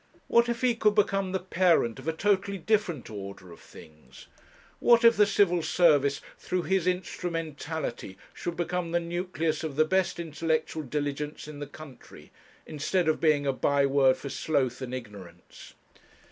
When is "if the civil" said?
5.03-5.61